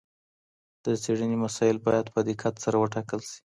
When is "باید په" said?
1.87-2.19